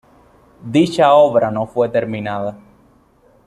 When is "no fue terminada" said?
1.51-2.57